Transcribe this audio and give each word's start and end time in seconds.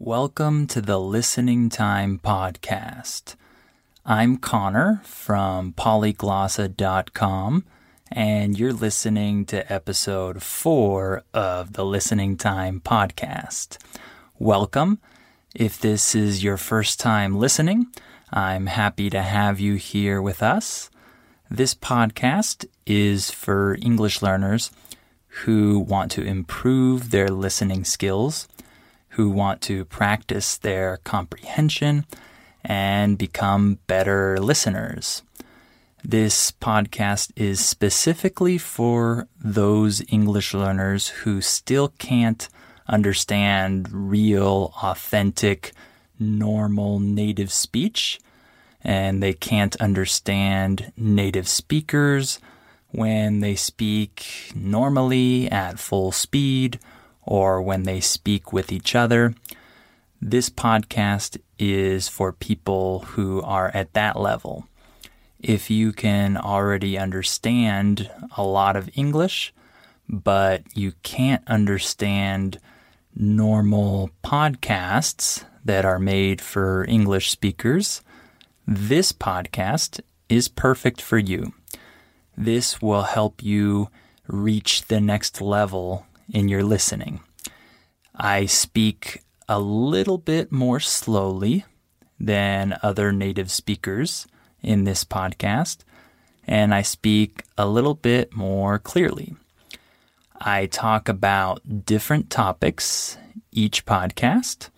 Welcome 0.00 0.68
to 0.68 0.80
the 0.80 1.00
Listening 1.00 1.68
Time 1.70 2.20
Podcast. 2.22 3.34
I'm 4.06 4.36
Connor 4.36 5.00
from 5.02 5.72
polyglossa.com, 5.72 7.64
and 8.12 8.56
you're 8.56 8.72
listening 8.72 9.44
to 9.46 9.72
episode 9.72 10.40
four 10.40 11.24
of 11.34 11.72
the 11.72 11.84
Listening 11.84 12.36
Time 12.36 12.80
Podcast. 12.80 13.78
Welcome. 14.38 15.00
If 15.52 15.80
this 15.80 16.14
is 16.14 16.44
your 16.44 16.58
first 16.58 17.00
time 17.00 17.36
listening, 17.36 17.88
I'm 18.30 18.66
happy 18.66 19.10
to 19.10 19.20
have 19.20 19.58
you 19.58 19.74
here 19.74 20.22
with 20.22 20.44
us. 20.44 20.90
This 21.50 21.74
podcast 21.74 22.66
is 22.86 23.32
for 23.32 23.76
English 23.82 24.22
learners 24.22 24.70
who 25.42 25.80
want 25.80 26.12
to 26.12 26.22
improve 26.22 27.10
their 27.10 27.30
listening 27.30 27.82
skills, 27.82 28.46
who 29.18 29.28
want 29.28 29.60
to 29.60 29.84
practice 29.84 30.56
their 30.56 30.98
comprehension, 30.98 32.06
and 32.62 33.18
become 33.18 33.80
better 33.88 34.38
listeners. 34.38 35.24
This 36.04 36.52
podcast 36.52 37.32
is 37.34 37.58
specifically 37.58 38.58
for 38.58 39.26
those 39.42 40.04
English 40.08 40.54
learners 40.54 41.08
who 41.08 41.40
still 41.40 41.88
can't 41.98 42.48
understand 42.86 43.88
real, 43.90 44.72
authentic, 44.84 45.72
normal 46.20 47.00
native 47.00 47.50
speech, 47.50 48.20
and 48.84 49.20
they 49.20 49.32
can't 49.32 49.74
understand 49.80 50.92
native 50.96 51.48
speakers 51.48 52.38
when 52.90 53.40
they 53.40 53.56
speak 53.56 54.52
normally 54.54 55.50
at 55.50 55.80
full 55.80 56.12
speed 56.12 56.78
or 57.28 57.60
when 57.60 57.82
they 57.82 58.00
speak 58.00 58.54
with 58.54 58.72
each 58.72 58.94
other. 58.94 59.34
This 60.20 60.48
podcast 60.48 61.38
is 61.58 62.08
for 62.08 62.32
people 62.32 63.00
who 63.00 63.42
are 63.42 63.70
at 63.74 63.92
that 63.92 64.18
level. 64.18 64.66
If 65.38 65.70
you 65.70 65.92
can 65.92 66.38
already 66.38 66.96
understand 66.96 68.10
a 68.36 68.42
lot 68.42 68.76
of 68.76 68.88
English, 68.94 69.52
but 70.08 70.62
you 70.74 70.94
can't 71.02 71.42
understand 71.46 72.58
normal 73.14 74.10
podcasts 74.24 75.44
that 75.66 75.84
are 75.84 75.98
made 75.98 76.40
for 76.40 76.86
English 76.88 77.30
speakers, 77.30 78.00
this 78.66 79.12
podcast 79.12 80.00
is 80.30 80.48
perfect 80.48 81.02
for 81.02 81.18
you. 81.18 81.52
This 82.38 82.80
will 82.80 83.02
help 83.02 83.42
you 83.42 83.90
reach 84.26 84.86
the 84.86 85.00
next 85.00 85.42
level 85.42 86.06
in 86.32 86.48
your 86.48 86.62
listening. 86.62 87.20
I 88.14 88.46
speak 88.46 89.22
a 89.48 89.60
little 89.60 90.18
bit 90.18 90.52
more 90.52 90.80
slowly 90.80 91.64
than 92.20 92.78
other 92.82 93.12
native 93.12 93.50
speakers 93.50 94.26
in 94.60 94.84
this 94.84 95.04
podcast, 95.04 95.78
and 96.46 96.74
I 96.74 96.82
speak 96.82 97.44
a 97.56 97.66
little 97.66 97.94
bit 97.94 98.34
more 98.34 98.78
clearly. 98.78 99.36
I 100.40 100.66
talk 100.66 101.08
about 101.08 101.84
different 101.84 102.30
topics 102.30 103.16
each 103.52 103.86
podcast, 103.86 104.70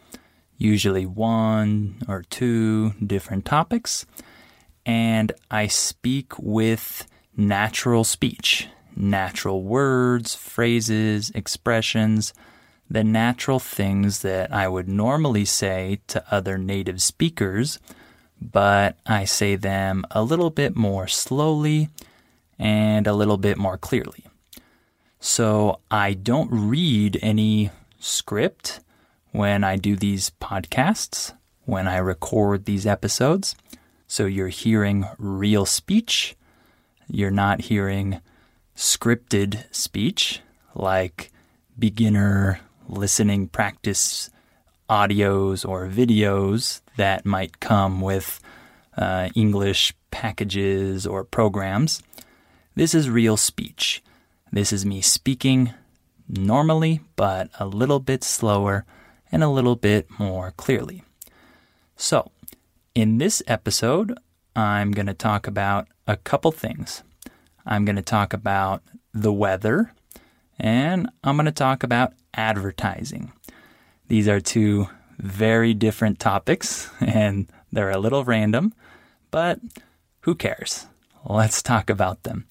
usually 0.56 1.06
one 1.06 1.97
or 2.09 2.25
two 2.31 2.93
different 3.05 3.45
topics, 3.45 4.06
and 4.87 5.33
I 5.51 5.67
speak 5.67 6.39
with 6.39 7.06
natural 7.37 8.05
speech, 8.05 8.69
natural 9.01 9.62
words, 9.62 10.34
phrases, 10.34 11.31
expressions, 11.34 12.33
the 12.89 13.05
natural 13.05 13.59
things 13.59 14.23
that 14.23 14.53
I 14.53 14.67
would 14.69 14.89
normally 14.89 15.45
say 15.45 16.01
to 16.09 16.25
other 16.31 16.59
native 16.59 17.01
speakers, 17.01 17.78
but 18.41 18.97
I 19.06 19.25
say 19.25 19.56
them 19.56 20.05
a 20.11 20.23
little 20.23 20.51
bit 20.51 20.75
more 20.75 21.06
slowly 21.06 21.89
and 22.59 23.06
a 23.06 23.15
little 23.15 23.37
bit 23.37 23.56
more 23.56 23.78
clearly. 23.78 24.25
So 25.21 25.81
I 25.91 26.15
don't 26.15 26.50
read 26.50 27.19
any 27.22 27.71
script 27.99 28.81
when 29.33 29.62
I 29.62 29.77
do 29.77 29.94
these 29.94 30.33
podcasts, 30.41 31.33
when 31.65 31.87
I 31.87 31.99
record 31.99 32.65
these 32.65 32.87
episodes. 32.87 33.55
So 34.09 34.27
you're 34.27 34.49
hearing 34.49 35.06
real 35.19 35.66
speech. 35.66 36.34
You're 37.09 37.31
not 37.31 37.60
hearing 37.62 38.21
scripted 38.80 39.62
speech 39.70 40.41
like 40.74 41.30
beginner 41.78 42.60
listening 42.88 43.46
practice 43.46 44.30
audios 44.88 45.68
or 45.68 45.86
videos 45.86 46.80
that 46.96 47.26
might 47.26 47.60
come 47.60 48.00
with 48.00 48.41
uh, 48.96 49.28
English 49.34 49.92
packages 50.10 51.06
or 51.06 51.24
programs. 51.24 52.02
This 52.74 52.94
is 52.94 53.10
real 53.10 53.36
speech. 53.36 54.02
This 54.50 54.72
is 54.72 54.86
me 54.86 55.02
speaking 55.02 55.74
normally, 56.26 57.02
but 57.16 57.50
a 57.60 57.66
little 57.66 58.00
bit 58.00 58.24
slower 58.24 58.86
and 59.30 59.44
a 59.44 59.50
little 59.50 59.76
bit 59.76 60.08
more 60.18 60.52
clearly. 60.52 61.04
So, 61.97 62.30
in 62.94 63.18
this 63.18 63.42
episode, 63.47 64.18
I'm 64.56 64.92
going 64.92 65.06
to 65.06 65.12
talk 65.12 65.47
about 65.47 65.86
a 66.06 66.16
couple 66.16 66.50
things. 66.50 67.02
I'm 67.66 67.84
going 67.84 67.97
to 67.97 68.03
talk 68.03 68.32
about 68.32 68.82
the 69.12 69.32
weather, 69.32 69.93
and 70.59 71.09
I'm 71.22 71.37
going 71.37 71.47
to 71.47 71.53
talk 71.53 71.82
about 71.82 72.12
advertising. 72.34 73.32
These 74.09 74.28
are 74.28 74.41
two 74.41 74.88
very 75.19 75.75
different 75.75 76.19
topics, 76.19 76.91
and 77.00 77.47
they're 77.72 77.91
a 77.91 77.98
little 77.98 78.25
random, 78.25 78.75
but 79.31 79.60
who 80.21 80.34
cares? 80.34 80.87
Let's 81.25 81.62
talk 81.62 81.91
about 81.91 82.22
them. 82.22 82.47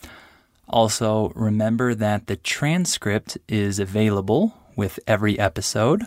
Also, 0.67 1.31
remember 1.35 1.95
that 1.95 2.27
the 2.27 2.35
transcript 2.35 3.37
is 3.47 3.79
available 3.79 4.53
with 4.75 4.99
every 5.07 5.39
episode. 5.39 6.05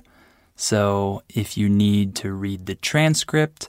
So, 0.54 1.22
if 1.28 1.56
you 1.56 1.68
need 1.68 2.14
to 2.16 2.32
read 2.32 2.66
the 2.66 2.76
transcript 2.76 3.68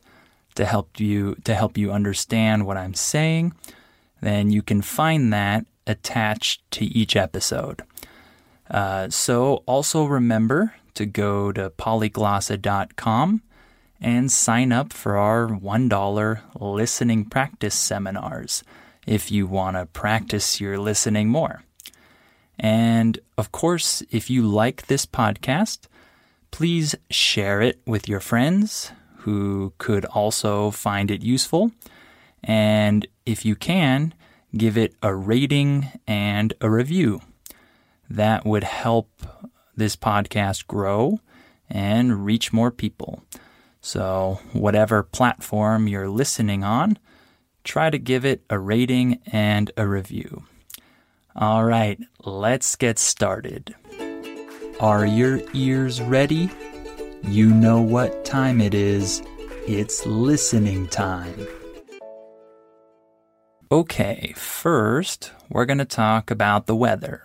to 0.56 0.66
help 0.66 1.00
you 1.00 1.36
to 1.44 1.56
help 1.56 1.78
you 1.78 1.92
understand 1.92 2.68
what 2.68 2.78
I'm 2.78 2.94
saying, 2.94 3.54
then 4.24 4.52
you 4.52 4.62
can 4.62 4.82
find 4.82 5.32
that 5.34 5.66
attached 5.86 6.62
to 6.72 6.86
each 6.86 7.16
episode. 7.16 7.84
Uh, 8.70 9.10
so, 9.10 9.64
also 9.66 10.06
remember 10.06 10.74
to 10.94 11.06
go 11.06 11.52
to 11.52 11.70
polyglossa.com 11.72 13.42
and 14.00 14.32
sign 14.32 14.72
up 14.72 14.94
for 14.94 15.18
our 15.18 15.48
$1 15.48 16.42
listening 16.60 17.26
practice 17.26 17.76
seminars 17.76 18.64
if 19.06 19.32
you 19.32 19.46
want 19.48 19.76
to 19.76 19.86
practice 19.88 20.62
your 20.62 20.78
listening 20.78 21.30
more. 21.30 21.64
And 22.60 23.20
of 23.38 23.52
course, 23.52 24.04
if 24.12 24.30
you 24.30 24.48
like 24.48 24.88
this 24.88 25.06
podcast, 25.06 25.88
please 26.52 26.96
share 27.10 27.62
it 27.62 27.82
with 27.86 28.08
your 28.08 28.20
friends 28.20 28.92
who 29.18 29.74
could 29.78 30.06
also 30.06 30.70
find 30.72 31.10
it 31.10 31.24
useful. 31.24 31.72
And 32.44 33.08
if 33.26 33.46
you 33.46 33.56
can, 33.56 34.14
give 34.56 34.78
it 34.78 34.96
a 35.02 35.14
rating 35.14 35.90
and 36.08 36.54
a 36.62 36.70
review. 36.70 37.22
That 38.10 38.46
would 38.46 38.64
help 38.64 39.10
this 39.76 39.96
podcast 39.96 40.68
grow 40.68 41.20
and 41.70 42.26
reach 42.26 42.54
more 42.54 42.72
people. 42.72 43.24
So, 43.82 44.40
whatever 44.54 45.04
platform 45.04 45.88
you're 45.88 46.10
listening 46.10 46.64
on, 46.64 46.98
try 47.64 47.90
to 47.90 47.98
give 47.98 48.24
it 48.24 48.44
a 48.50 48.60
rating 48.60 49.20
and 49.26 49.72
a 49.76 49.88
review. 49.88 50.44
All 51.36 51.66
right, 51.66 52.00
let's 52.24 52.76
get 52.76 53.00
started. 53.00 53.76
Are 54.80 55.06
your 55.06 55.42
ears 55.54 56.02
ready? 56.02 56.50
You 57.24 57.50
know 57.50 57.82
what 57.82 58.26
time 58.26 58.62
it 58.62 58.74
is. 58.74 59.24
It's 59.68 60.06
listening 60.06 60.88
time. 60.88 61.48
Okay, 63.74 64.36
first, 64.38 65.32
we're 65.50 65.66
going 65.66 65.80
to 65.80 65.84
talk 65.84 66.30
about 66.30 66.68
the 66.68 66.76
weather. 66.76 67.24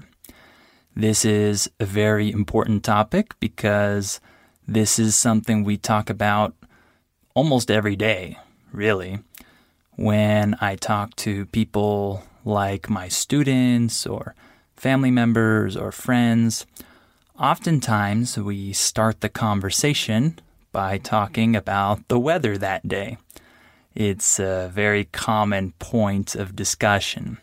This 0.97 1.23
is 1.23 1.71
a 1.79 1.85
very 1.85 2.33
important 2.33 2.83
topic 2.83 3.39
because 3.39 4.19
this 4.67 4.99
is 4.99 5.15
something 5.15 5.63
we 5.63 5.77
talk 5.77 6.09
about 6.09 6.55
almost 7.35 7.71
every 7.71 7.97
day, 7.97 8.39
really 8.73 9.19
when 9.97 10.57
I 10.59 10.77
talk 10.77 11.15
to 11.17 11.45
people 11.45 12.23
like 12.47 12.89
my 12.89 13.09
students 13.09 14.07
or 14.07 14.35
family 14.75 15.11
members 15.11 15.77
or 15.77 15.93
friends. 15.93 16.65
Oftentimes, 17.39 18.39
we 18.39 18.73
start 18.73 19.21
the 19.21 19.29
conversation 19.29 20.39
by 20.73 20.97
talking 20.97 21.55
about 21.55 22.09
the 22.09 22.19
weather 22.19 22.57
that 22.57 22.89
day. 22.89 23.19
It's 23.99 24.39
a 24.39 24.71
very 24.73 25.07
common 25.07 25.73
point 25.81 26.37
of 26.37 26.55
discussion. 26.55 27.39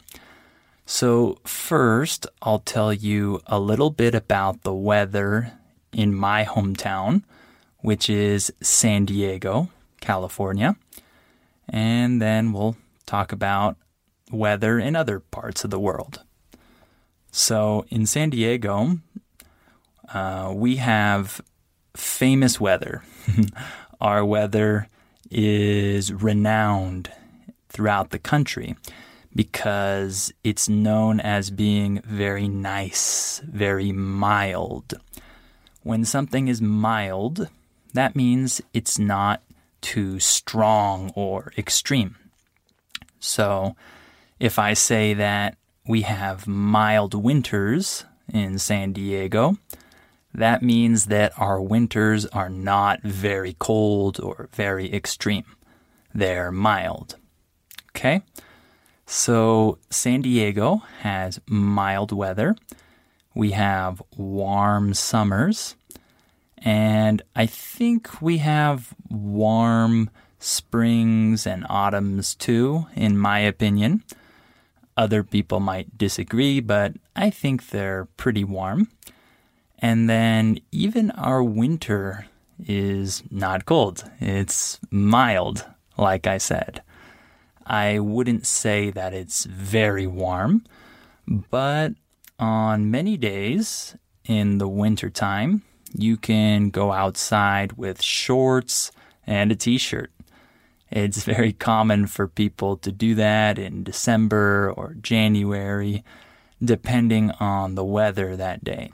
So, 0.86 1.40
first, 1.44 2.28
I'll 2.42 2.60
tell 2.60 2.94
you 2.94 3.42
a 3.46 3.60
little 3.60 3.90
bit 3.90 4.16
about 4.16 4.62
the 4.62 4.74
weather 4.74 5.52
in 5.92 6.16
my 6.16 6.46
hometown, 6.46 7.24
which 7.80 8.10
is 8.10 8.54
San 8.62 9.04
Diego, 9.04 9.68
California. 10.00 10.78
And 11.68 12.22
then 12.22 12.54
we'll 12.54 12.78
talk 13.06 13.34
about 13.34 13.76
weather 14.32 14.80
in 14.80 14.96
other 14.96 15.20
parts 15.20 15.66
of 15.66 15.72
the 15.72 15.80
world. 15.80 16.24
So 17.32 17.86
in 17.90 18.06
San 18.06 18.30
Diego, 18.30 19.00
uh, 20.14 20.54
we 20.56 20.78
have 20.78 21.42
famous 21.98 22.62
weather. 22.62 23.04
Our 24.00 24.24
weather 24.24 24.88
is 25.32 26.14
renowned 26.14 27.12
throughout 27.70 28.12
the 28.12 28.20
country 28.20 28.76
because 29.36 30.34
it's 30.44 30.70
known 30.70 31.20
as 31.20 31.52
being 31.52 32.02
very 32.06 32.48
nice, 32.48 33.42
very 33.46 33.92
mild. 33.92 34.94
When 35.84 36.06
something 36.06 36.48
is 36.48 36.62
mild, 36.62 37.50
that 37.94 38.16
means 38.16 38.62
it's 38.74 38.98
not 38.98 39.44
too 39.82 40.20
strong 40.20 41.12
or 41.16 41.52
extreme. 41.58 42.16
So, 43.20 43.76
if 44.40 44.58
I 44.58 44.74
say 44.74 45.14
that 45.14 45.58
we 45.88 46.02
have 46.02 46.48
mild 46.48 47.14
winters 47.14 48.06
in 48.34 48.58
San 48.58 48.94
Diego, 48.94 49.58
that 50.36 50.62
means 50.62 51.06
that 51.06 51.32
our 51.38 51.62
winters 51.62 52.26
are 52.28 52.50
not 52.50 53.02
very 53.04 53.56
cold 53.58 54.20
or 54.20 54.50
very 54.54 54.94
extreme. 54.94 55.46
They're 56.14 56.52
mild. 56.52 57.16
Okay? 57.96 58.22
So, 59.06 59.78
San 59.90 60.22
Diego 60.22 60.82
has 61.02 61.40
mild 61.48 62.12
weather. 62.12 62.56
We 63.34 63.52
have 63.52 64.02
warm 64.18 64.94
summers. 64.94 65.76
And 66.58 67.22
I 67.36 67.46
think 67.46 68.22
we 68.22 68.40
have 68.40 68.94
warm 69.10 70.10
springs 70.40 71.46
and 71.46 71.66
autumns 71.70 72.36
too, 72.36 72.88
in 72.96 73.18
my 73.18 73.40
opinion. 73.40 74.04
Other 74.98 75.24
people 75.24 75.60
might 75.60 75.98
disagree, 75.98 76.60
but 76.60 76.94
I 77.16 77.30
think 77.30 77.70
they're 77.70 78.06
pretty 78.18 78.44
warm. 78.44 78.90
And 79.80 80.10
then 80.10 80.60
even 80.72 81.12
our 81.12 81.44
winter 81.44 82.28
is 82.66 83.24
not 83.30 83.66
cold, 83.66 84.10
it's 84.20 84.80
mild, 84.90 85.66
like 85.98 86.28
I 86.28 86.38
said. 86.38 86.82
I 87.66 88.00
wouldn't 88.00 88.46
say 88.46 88.92
that 88.92 89.14
it's 89.14 89.46
very 89.46 90.08
warm, 90.08 90.64
but 91.28 91.94
on 92.40 92.92
many 92.92 93.18
days 93.18 93.96
in 94.26 94.60
the 94.60 94.68
wintertime, 94.68 95.64
you 95.98 96.18
can 96.18 96.70
go 96.70 96.92
outside 96.92 97.74
with 97.74 98.02
shorts 98.02 98.92
and 99.26 99.52
a 99.52 99.56
t 99.56 99.78
shirt. 99.78 100.12
It's 100.92 101.24
very 101.24 101.54
common 101.54 102.08
for 102.08 102.28
people 102.28 102.78
to 102.78 102.92
do 102.92 103.16
that 103.16 103.58
in 103.58 103.84
December 103.84 104.72
or 104.72 104.96
January, 105.02 106.04
depending 106.64 107.32
on 107.32 107.76
the 107.76 107.84
weather 107.84 108.36
that 108.36 108.64
day. 108.64 108.92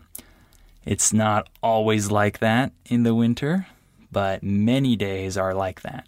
It's 0.85 1.13
not 1.13 1.47
always 1.61 2.09
like 2.09 2.39
that 2.39 2.71
in 2.85 3.03
the 3.03 3.13
winter, 3.13 3.67
but 4.11 4.43
many 4.43 4.95
days 4.95 5.37
are 5.37 5.53
like 5.53 5.81
that. 5.81 6.07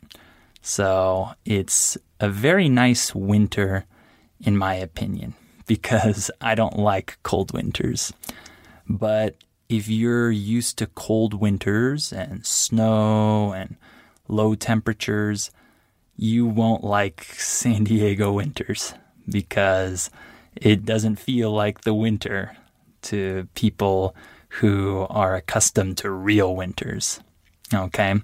So 0.61 1.31
it's 1.45 1.97
a 2.19 2.29
very 2.29 2.69
nice 2.69 3.13
winter, 3.13 3.85
in 4.41 4.57
my 4.57 4.75
opinion, 4.75 5.35
because 5.67 6.31
I 6.41 6.55
don't 6.55 6.77
like 6.77 7.17
cold 7.23 7.53
winters. 7.53 8.13
But 8.87 9.35
if 9.69 9.87
you're 9.87 10.31
used 10.31 10.77
to 10.79 10.87
cold 10.87 11.33
winters 11.33 12.11
and 12.11 12.45
snow 12.45 13.53
and 13.53 13.75
low 14.27 14.55
temperatures, 14.55 15.51
you 16.15 16.45
won't 16.45 16.83
like 16.83 17.23
San 17.37 17.83
Diego 17.83 18.31
winters 18.33 18.93
because 19.29 20.09
it 20.55 20.85
doesn't 20.85 21.17
feel 21.17 21.51
like 21.51 21.81
the 21.81 21.93
winter 21.93 22.55
to 23.03 23.47
people 23.53 24.15
who 24.59 25.07
are 25.09 25.35
accustomed 25.35 25.97
to 25.97 26.11
real 26.11 26.55
winters. 26.55 27.19
Okay? 27.73 28.15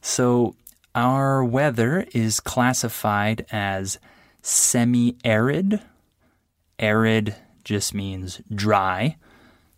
So 0.00 0.54
our 0.94 1.44
weather 1.44 2.06
is 2.12 2.38
classified 2.38 3.46
as 3.50 3.98
semi 4.42 5.16
arid. 5.24 5.80
Arid 6.78 7.34
just 7.64 7.94
means 7.94 8.40
dry. 8.54 9.16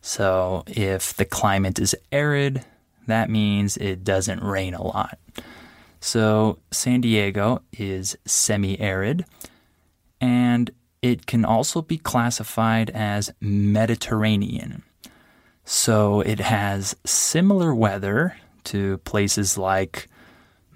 So 0.03 0.65
if 0.67 1.15
the 1.15 1.25
climate 1.25 1.79
is 1.79 1.97
arid, 2.11 2.65
that 3.07 3.31
means 3.31 3.77
it 3.77 4.05
doesn't 4.05 4.43
rain 4.43 4.75
a 4.75 4.83
lot. 4.83 5.19
So 6.01 6.59
San 6.71 7.01
Diego 7.01 7.63
is 7.73 8.17
semi 8.27 8.79
arid, 8.79 9.25
and 10.21 10.71
it 11.01 11.27
can 11.27 11.45
also 11.45 11.81
be 11.81 11.99
classified 11.99 12.91
as 12.91 13.33
Mediterranean. 13.41 14.83
So 15.65 16.21
it 16.21 16.41
has 16.41 16.97
similar 17.05 17.75
weather 17.75 18.37
to 18.65 18.99
places 18.99 19.57
like 19.57 20.09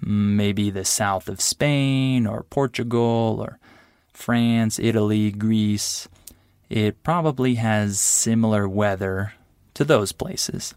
mm, 0.03 0.35
maybe 0.35 0.69
the 0.69 0.85
south 0.85 1.27
of 1.27 1.41
Spain 1.41 2.25
or 2.25 2.43
Portugal 2.43 3.37
or 3.39 3.59
France, 4.13 4.79
Italy, 4.79 5.31
Greece. 5.31 6.07
It 6.69 7.03
probably 7.03 7.55
has 7.55 7.99
similar 7.99 8.67
weather 8.67 9.33
to 9.73 9.83
those 9.83 10.11
places. 10.11 10.73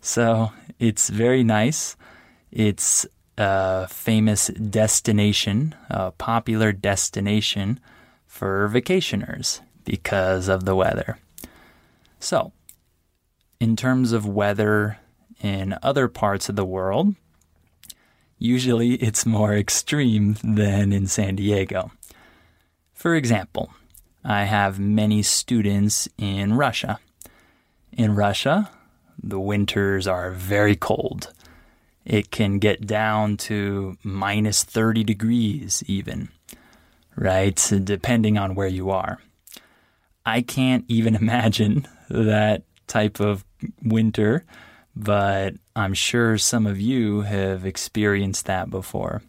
So 0.00 0.52
it's 0.78 1.08
very 1.08 1.42
nice. 1.42 1.96
It's 2.52 3.06
a 3.38 3.88
famous 3.88 4.48
destination, 4.48 5.74
a 5.90 6.10
popular 6.12 6.72
destination 6.72 7.80
for 8.26 8.68
vacationers 8.68 9.60
because 9.84 10.48
of 10.48 10.64
the 10.64 10.74
weather. 10.74 11.18
So, 12.20 12.52
in 13.60 13.76
terms 13.76 14.12
of 14.12 14.26
weather 14.26 14.98
in 15.40 15.76
other 15.82 16.08
parts 16.08 16.48
of 16.48 16.56
the 16.56 16.64
world, 16.64 17.14
usually 18.38 18.94
it's 19.06 19.26
more 19.26 19.54
extreme 19.54 20.36
than 20.42 20.92
in 20.92 21.06
San 21.06 21.36
Diego. 21.36 21.92
For 22.94 23.14
example, 23.14 23.72
I 24.24 24.44
have 24.44 24.78
many 24.78 25.22
students 25.22 26.08
in 26.18 26.54
Russia. 26.54 26.98
In 27.92 28.14
Russia, 28.14 28.70
the 29.22 29.40
winters 29.40 30.06
are 30.06 30.30
very 30.30 30.76
cold 30.76 31.32
it 32.06 32.30
can 32.30 32.60
get 32.60 32.86
down 32.86 33.36
to 33.36 33.98
minus 34.04 34.62
30 34.62 35.02
degrees, 35.02 35.82
even, 35.88 36.28
right? 37.16 37.56
Depending 37.82 38.38
on 38.38 38.54
where 38.54 38.68
you 38.68 38.90
are. 38.90 39.18
I 40.24 40.40
can't 40.40 40.84
even 40.86 41.16
imagine 41.22 41.86
that 42.08 42.62
type 42.86 43.18
of 43.18 43.44
winter, 43.82 44.44
but 44.94 45.54
I'm 45.74 45.94
sure 45.94 46.38
some 46.38 46.66
of 46.66 46.80
you 46.80 47.22
have 47.22 47.66
experienced 47.66 48.46
that 48.46 48.70
before. 48.70 49.22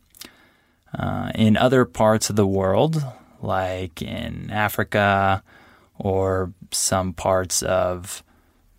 Uh, 0.97 1.31
in 1.35 1.57
other 1.57 1.85
parts 1.85 2.29
of 2.29 2.35
the 2.35 2.47
world, 2.47 3.03
like 3.41 4.01
in 4.01 4.49
Africa 4.51 5.43
or 5.95 6.53
some 6.71 7.13
parts 7.13 7.61
of 7.63 8.23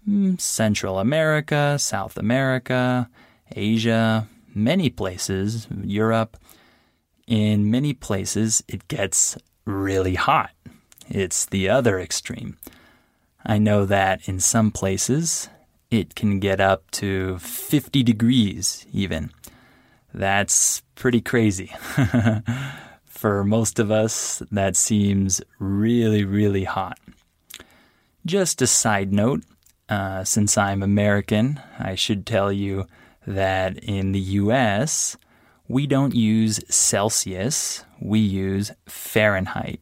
mm, 0.08 0.40
Central 0.40 0.98
America, 0.98 1.78
South 1.78 2.16
America, 2.16 3.08
Asia, 3.54 4.28
many 4.54 4.90
places, 4.90 5.66
Europe. 5.84 6.36
In 7.26 7.70
many 7.70 7.92
places, 7.92 8.62
it 8.68 8.88
gets 8.88 9.36
really 9.64 10.14
hot. 10.14 10.50
It's 11.08 11.44
the 11.44 11.68
other 11.68 11.98
extreme. 12.00 12.56
I 13.44 13.58
know 13.58 13.84
that 13.86 14.28
in 14.28 14.40
some 14.40 14.70
places, 14.70 15.48
it 15.90 16.14
can 16.14 16.38
get 16.40 16.60
up 16.60 16.90
to 16.92 17.38
50 17.38 18.02
degrees 18.02 18.86
even. 18.92 19.30
That's 20.12 20.82
pretty 20.94 21.20
crazy. 21.20 21.72
For 23.04 23.44
most 23.44 23.78
of 23.78 23.90
us, 23.90 24.42
that 24.50 24.76
seems 24.76 25.40
really, 25.58 26.24
really 26.24 26.64
hot. 26.64 26.98
Just 28.24 28.62
a 28.62 28.66
side 28.66 29.12
note 29.12 29.42
uh, 29.88 30.24
since 30.24 30.58
I'm 30.58 30.82
American, 30.82 31.60
I 31.78 31.94
should 31.94 32.26
tell 32.26 32.52
you 32.52 32.86
that 33.26 33.78
in 33.78 34.12
the 34.12 34.20
US, 34.20 35.16
we 35.66 35.86
don't 35.86 36.14
use 36.14 36.60
Celsius, 36.68 37.84
we 38.00 38.18
use 38.18 38.72
Fahrenheit. 38.86 39.80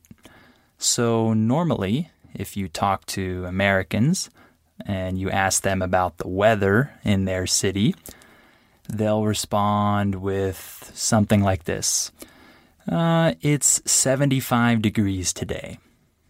So 0.79 1.33
normally, 1.33 2.11
if 2.39 2.57
you 2.57 2.69
talk 2.69 3.07
to 3.07 3.45
Americans 3.47 4.31
and 4.85 5.19
you 5.19 5.31
ask 5.31 5.63
them 5.63 5.83
about 5.83 6.19
the 6.19 6.29
weather 6.29 6.93
in 7.05 7.25
their 7.25 7.47
city, 7.47 7.95
they'll 8.89 9.25
respond 9.25 10.17
with 10.17 10.91
something 10.95 11.43
like 11.43 11.65
this 11.65 12.13
uh, 12.91 13.35
It's 13.41 13.83
75 13.91 14.83
degrees 14.83 15.33
today. 15.33 15.79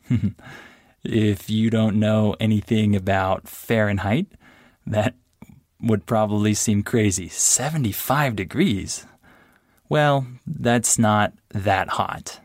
if 1.04 1.50
you 1.50 1.70
don't 1.70 1.96
know 1.96 2.36
anything 2.40 2.96
about 2.96 3.48
Fahrenheit, 3.48 4.26
that 4.86 5.14
would 5.80 6.06
probably 6.06 6.54
seem 6.54 6.82
crazy. 6.82 7.28
75 7.28 8.36
degrees? 8.36 9.06
Well, 9.88 10.26
that's 10.46 10.98
not 10.98 11.32
that 11.50 11.90
hot. 11.90 12.40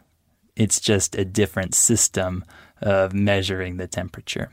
It's 0.56 0.80
just 0.80 1.15
a 1.15 1.25
different 1.25 1.74
system 1.74 2.44
of 2.81 3.13
measuring 3.13 3.77
the 3.77 3.88
temperature. 3.88 4.51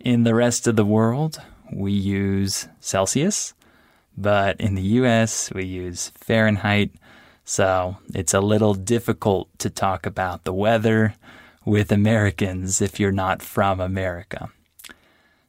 In 0.00 0.24
the 0.24 0.34
rest 0.34 0.66
of 0.66 0.76
the 0.76 0.84
world, 0.84 1.40
we 1.72 1.92
use 1.92 2.68
Celsius, 2.80 3.54
but 4.16 4.60
in 4.60 4.74
the 4.74 4.82
US, 4.82 5.52
we 5.52 5.64
use 5.64 6.10
Fahrenheit. 6.14 6.92
So 7.44 7.96
it's 8.14 8.34
a 8.34 8.40
little 8.40 8.74
difficult 8.74 9.48
to 9.58 9.70
talk 9.70 10.06
about 10.06 10.44
the 10.44 10.52
weather 10.52 11.14
with 11.64 11.90
Americans 11.90 12.80
if 12.80 13.00
you're 13.00 13.12
not 13.12 13.42
from 13.42 13.80
America. 13.80 14.50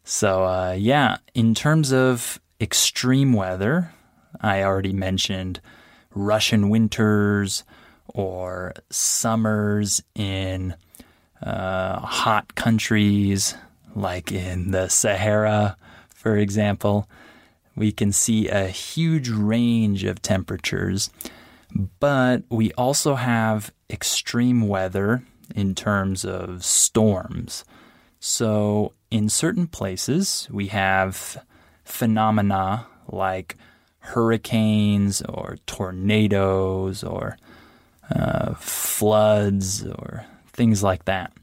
So, 0.03 0.43
uh, 0.43 0.75
yeah, 0.77 1.17
in 1.33 1.53
terms 1.55 1.91
of 1.91 2.39
extreme 2.61 3.33
weather, 3.33 3.91
I 4.39 4.63
already 4.63 4.93
mentioned 4.93 5.59
Russian 6.13 6.69
winters 6.69 7.63
or 8.07 8.73
summers 8.89 10.01
in 10.13 10.75
uh, 11.41 11.99
hot 11.99 12.55
countries 12.55 13.55
like 13.95 14.31
in 14.31 14.71
the 14.71 14.89
Sahara, 14.89 15.77
for 16.13 16.37
example. 16.37 17.07
We 17.75 17.91
can 17.91 18.11
see 18.11 18.47
a 18.47 18.67
huge 18.67 19.29
range 19.29 20.03
of 20.03 20.21
temperatures, 20.21 21.09
but 21.99 22.43
we 22.49 22.71
also 22.73 23.15
have 23.15 23.73
extreme 23.89 24.67
weather 24.67 25.23
in 25.55 25.75
terms 25.75 26.23
of 26.23 26.63
storms. 26.63 27.65
So, 28.19 28.93
in 29.11 29.29
certain 29.29 29.67
places, 29.67 30.47
we 30.51 30.67
have 30.67 31.43
phenomena 31.83 32.87
like 33.07 33.55
hurricanes 33.99 35.21
or 35.23 35.57
tornadoes 35.65 37.03
or 37.03 37.37
uh, 38.09 38.53
floods 38.55 39.85
or 39.85 40.25
things 40.55 40.81
like 40.81 41.05
that. 41.05 41.33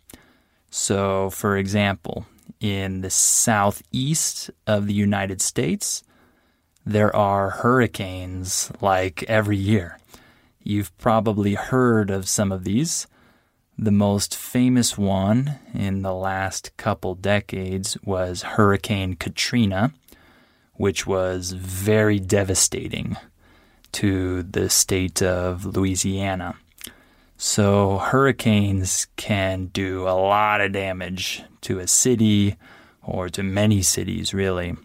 So, 0.70 1.30
for 1.30 1.56
example, 1.56 2.26
in 2.60 3.02
the 3.02 3.10
southeast 3.10 4.50
of 4.66 4.86
the 4.86 4.94
United 4.94 5.42
States, 5.42 6.02
there 6.84 7.14
are 7.14 7.50
hurricanes 7.50 8.72
like 8.80 9.22
every 9.24 9.56
year. 9.56 9.98
You've 10.62 10.96
probably 10.98 11.54
heard 11.54 12.10
of 12.10 12.28
some 12.28 12.52
of 12.52 12.64
these. 12.64 13.06
The 13.78 13.90
most 13.90 14.36
famous 14.36 14.96
one 14.96 15.58
in 15.74 16.02
the 16.02 16.14
last 16.14 16.76
couple 16.76 17.14
decades 17.14 17.96
was 18.04 18.42
Hurricane 18.42 19.14
Katrina, 19.14 19.92
which 20.74 21.06
was 21.06 21.52
very 21.52 22.18
devastating 22.18 23.16
to 23.92 24.42
the 24.42 24.70
state 24.70 25.20
of 25.20 25.64
Louisiana. 25.64 26.54
So, 27.44 27.98
hurricanes 27.98 29.08
can 29.16 29.66
do 29.66 30.06
a 30.06 30.14
lot 30.14 30.60
of 30.60 30.70
damage 30.70 31.42
to 31.62 31.80
a 31.80 31.88
city 31.88 32.54
or 33.02 33.28
to 33.30 33.42
many 33.42 33.82
cities, 33.82 34.32
really. 34.32 34.76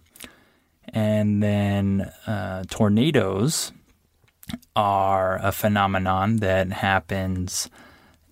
And 0.90 1.44
then 1.44 2.12
uh, 2.26 2.64
tornadoes 2.68 3.74
are 4.76 5.38
a 5.44 5.52
phenomenon 5.52 6.38
that 6.38 6.72
happens 6.72 7.70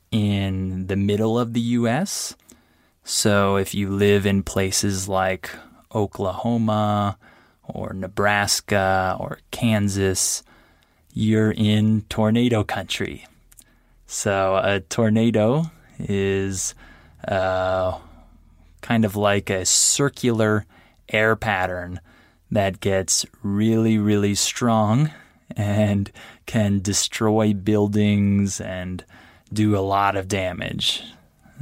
in 0.09 0.87
the 0.87 0.95
middle 0.95 1.37
of 1.37 1.53
the 1.53 1.61
U.S. 1.77 2.35
So 3.03 3.57
if 3.57 3.75
you 3.75 3.91
live 3.91 4.25
in 4.25 4.41
places 4.41 5.07
like 5.07 5.51
Oklahoma 5.93 7.19
or 7.61 7.93
Nebraska 7.93 9.17
or 9.19 9.37
Kansas, 9.51 10.41
you're 11.13 11.51
in 11.51 12.01
tornado 12.09 12.63
country. 12.63 13.27
So 14.15 14.61
a 14.63 14.79
tornado 14.79 15.71
is 15.99 16.73
uh, 17.27 17.99
kind 18.79 19.03
of 19.03 19.17
like 19.17 19.49
a 19.49 19.65
circular 19.65 20.65
air 21.09 21.35
pattern 21.35 21.99
that 22.49 22.79
gets 22.79 23.25
really, 23.43 23.97
really 23.97 24.33
strong 24.33 25.11
and 25.57 26.09
can 26.45 26.79
destroy 26.79 27.53
buildings 27.53 28.61
and 28.61 29.03
do 29.51 29.77
a 29.77 29.83
lot 29.83 30.15
of 30.15 30.29
damage. 30.29 31.03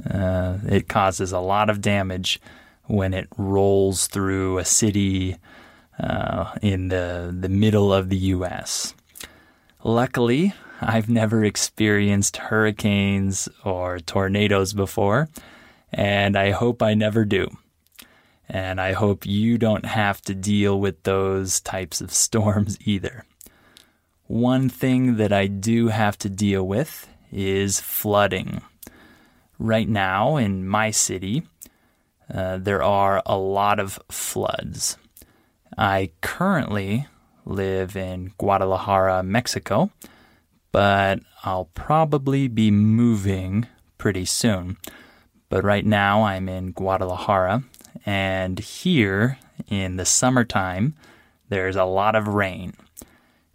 Uh, 0.08 0.60
it 0.68 0.88
causes 0.88 1.32
a 1.32 1.40
lot 1.40 1.72
of 1.72 1.82
damage 1.82 2.40
when 2.84 3.16
it 3.16 3.28
rolls 3.36 4.06
through 4.06 4.60
a 4.60 4.66
city 4.66 5.38
uh, 6.00 6.54
in 6.62 6.90
the, 6.90 7.36
the 7.38 7.50
middle 7.50 7.92
of 7.92 8.10
the 8.10 8.18
U.S. 8.18 8.94
Luckily, 9.84 10.54
I've 10.88 11.10
never 11.10 11.44
experienced 11.44 12.38
hurricanes 12.38 13.50
or 13.64 14.00
tornadoes 14.00 14.74
before, 14.74 15.30
and 15.92 16.38
I 16.38 16.52
hope 16.52 16.82
I 16.82 16.94
never 16.94 17.26
do. 17.26 17.50
And 18.50 18.80
I 18.80 18.92
hope 18.92 19.26
you 19.26 19.58
don't 19.58 19.86
have 19.86 20.22
to 20.24 20.36
deal 20.36 20.80
with 20.80 21.04
those 21.04 21.62
types 21.62 22.02
of 22.02 22.14
storms 22.26 22.78
either. 22.86 23.26
One 24.28 24.70
thing 24.70 25.18
that 25.18 25.34
I 25.34 25.48
do 25.48 25.88
have 25.90 26.18
to 26.20 26.30
deal 26.30 26.66
with 26.66 27.08
is 27.32 27.80
flooding. 27.80 28.62
Right 29.60 29.88
now 29.88 30.38
in 30.38 30.68
my 30.68 30.92
city, 30.92 31.44
uh, 32.34 32.58
there 32.58 32.84
are 32.84 33.22
a 33.26 33.38
lot 33.38 33.80
of 33.80 34.00
floods. 34.10 34.98
I 35.78 36.12
currently 36.22 37.08
live 37.46 37.96
in 37.96 38.34
Guadalajara, 38.38 39.24
Mexico, 39.24 39.92
but 40.74 41.22
I'll 41.44 41.70
probably 41.76 42.50
be 42.50 42.72
moving 42.72 43.68
pretty 43.98 44.26
soon. 44.26 44.76
But 45.48 45.64
right 45.64 45.86
now 45.86 46.24
I'm 46.24 46.50
in 46.50 46.72
Guadalajara, 46.72 47.64
and 48.06 48.60
here 48.60 49.38
in 49.70 49.96
the 49.96 50.06
summertime, 50.06 50.96
there's 51.48 51.76
a 51.78 51.86
lot 51.86 52.16
of 52.16 52.28
rain. 52.28 52.74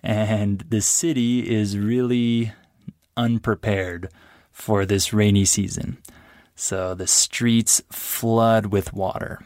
And 0.03 0.61
the 0.69 0.81
city 0.81 1.51
is 1.51 1.77
really 1.77 2.53
unprepared 3.17 4.11
for 4.53 4.87
this 4.87 5.13
rainy 5.13 5.45
season. 5.45 5.99
So 6.55 6.95
the 6.95 7.09
streets 7.09 7.83
flood 7.91 8.67
with 8.67 8.93
water. 8.93 9.41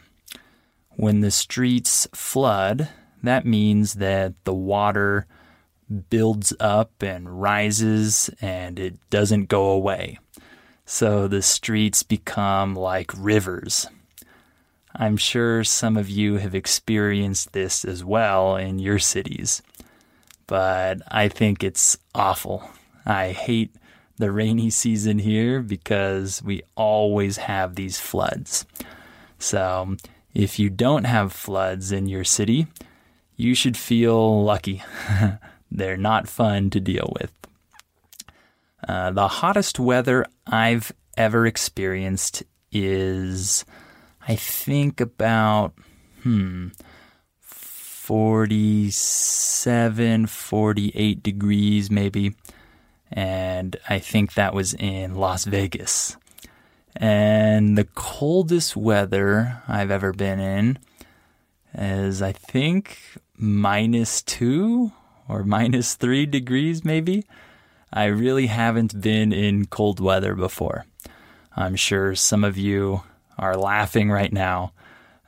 When 0.91 1.21
the 1.21 1.31
streets 1.31 2.07
flood, 2.14 2.91
that 3.23 3.47
means 3.47 3.95
that 3.95 4.35
the 4.45 4.55
water 4.55 5.26
builds 5.93 6.53
up 6.61 7.03
and 7.03 7.41
rises 7.41 8.31
and 8.41 8.79
it 8.79 8.95
doesn't 9.11 9.49
go 9.49 9.71
away. 9.71 10.19
So 10.85 11.29
the 11.29 11.43
streets 11.43 12.03
become 12.03 12.75
like 12.75 13.11
rivers. 13.17 13.87
I'm 14.95 15.17
sure 15.17 15.65
some 15.65 15.97
of 15.97 16.11
you 16.11 16.37
have 16.37 16.55
experienced 16.55 17.53
this 17.53 17.85
as 17.85 18.05
well 18.05 18.57
in 18.57 18.79
your 18.79 18.99
cities, 18.99 19.63
but 20.47 20.99
I 21.09 21.29
think 21.29 21.65
it's 21.65 21.97
awful. 22.15 22.69
I 23.07 23.31
hate 23.31 23.75
the 24.19 24.31
rainy 24.31 24.69
season 24.71 25.19
here 25.19 25.61
because 25.61 26.43
we 26.43 26.63
always 26.77 27.39
have 27.39 27.75
these 27.75 27.99
floods. 27.99 28.67
So, 29.39 29.97
if 30.35 30.59
you 30.59 30.71
don't 30.71 31.05
have 31.05 31.33
floods 31.33 31.91
in 31.91 32.07
your 32.07 32.25
city, 32.25 32.67
you 33.37 33.55
should 33.55 33.77
feel 33.77 34.45
lucky. 34.45 34.83
They're 35.75 35.97
not 35.97 36.29
fun 36.29 36.69
to 36.71 36.81
deal 36.81 37.11
with. 37.19 37.33
Uh, 38.87 39.11
the 39.12 39.29
hottest 39.29 39.81
weather 39.81 40.26
I've 40.47 40.93
ever 41.17 41.47
experienced 41.47 42.43
is, 42.71 43.64
I 44.29 44.37
think, 44.37 45.00
about, 45.00 45.73
hmm, 46.23 46.69
47, 47.41 50.26
48 50.26 51.23
degrees 51.23 51.91
maybe. 51.91 52.35
And 53.11 53.75
I 53.88 53.99
think 53.99 54.35
that 54.35 54.52
was 54.52 54.75
in 54.75 55.14
Las 55.14 55.45
Vegas. 55.45 56.19
And 56.97 57.79
the 57.79 57.88
coldest 57.95 58.76
weather 58.76 59.62
I've 59.67 59.91
ever 59.91 60.12
been 60.12 60.38
in 60.38 60.79
is, 61.75 62.21
I 62.21 62.33
think, 62.33 62.99
minus 63.38 64.21
two 64.21 64.93
or 65.33 65.45
minus 65.45 65.95
three 65.95 66.27
degrees, 66.27 66.85
maybe. 66.85 67.25
I 67.93 68.05
really 68.05 68.47
haven't 68.47 69.01
been 69.01 69.33
in 69.33 69.67
cold 69.67 70.01
weather 70.01 70.35
before. 70.35 70.85
I'm 71.57 71.77
sure 71.77 72.15
some 72.15 72.45
of 72.45 72.57
you 72.57 73.03
are 73.39 73.57
laughing 73.57 74.11
right 74.11 74.33
now 74.33 74.73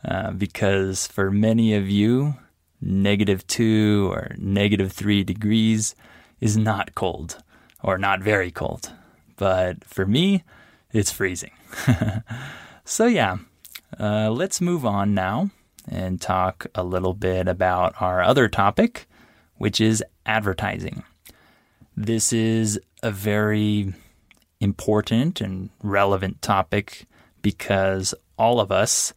uh, 0.04 0.32
because 0.32 1.06
for 1.06 1.30
many 1.30 1.74
of 1.74 1.88
you, 1.88 2.34
negative 2.80 3.46
two 3.46 4.10
or 4.12 4.34
negative 4.38 4.92
three 4.92 5.24
degrees 5.24 5.94
is 6.40 6.56
not 6.56 6.94
cold 6.94 7.38
or 7.82 7.98
not 7.98 8.20
very 8.20 8.50
cold. 8.50 8.92
But 9.36 9.84
for 9.84 10.06
me, 10.06 10.44
it's 10.92 11.10
freezing. 11.10 11.52
so, 12.84 13.06
yeah, 13.06 13.38
uh, 13.98 14.30
let's 14.30 14.60
move 14.60 14.86
on 14.86 15.14
now 15.14 15.50
and 15.88 16.20
talk 16.20 16.66
a 16.74 16.84
little 16.84 17.14
bit 17.14 17.48
about 17.48 17.94
our 18.00 18.22
other 18.22 18.48
topic, 18.48 19.06
which 19.64 19.80
is 19.80 20.04
advertising. 20.26 21.02
This 21.96 22.34
is 22.34 22.78
a 23.02 23.10
very 23.10 23.94
important 24.60 25.40
and 25.40 25.70
relevant 25.82 26.42
topic 26.42 27.06
because 27.40 28.14
all 28.36 28.60
of 28.60 28.70
us, 28.70 29.14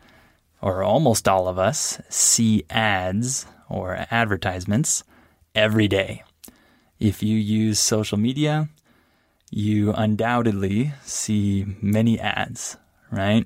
or 0.62 0.84
almost 0.84 1.28
all 1.28 1.50
of 1.50 1.60
us, 1.60 2.02
see 2.08 2.64
ads 2.70 3.46
or 3.70 4.06
advertisements 4.10 5.04
every 5.54 5.90
day. 5.90 6.24
If 6.98 7.22
you 7.22 7.36
use 7.36 7.78
social 7.78 8.18
media, 8.18 8.70
you 9.52 9.92
undoubtedly 9.92 10.94
see 11.04 11.66
many 11.82 12.22
ads, 12.22 12.78
right? 13.12 13.46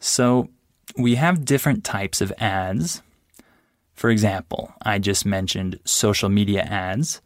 So 0.00 0.48
we 0.96 1.14
have 1.14 1.44
different 1.44 1.84
types 1.84 2.20
of 2.20 2.32
ads. 2.38 3.00
For 3.98 4.10
example, 4.10 4.72
I 4.80 5.00
just 5.00 5.26
mentioned 5.26 5.80
social 5.84 6.28
media 6.28 6.62
ads. 6.62 7.20